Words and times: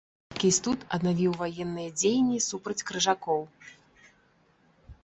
Кейстут 0.43 0.85
аднавіў 0.97 1.31
ваенныя 1.41 1.89
дзеянні 1.99 2.39
супраць 2.49 2.79
крыжакоў. 2.89 3.47